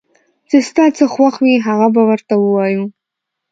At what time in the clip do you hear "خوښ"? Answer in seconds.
1.13-1.35